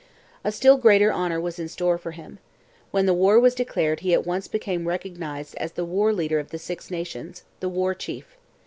[0.43, 2.39] A still greater honour was in store for him.
[2.89, 6.57] When war was declared he at once became recognized as the war leader of the
[6.57, 8.35] Six Nations the War Chief.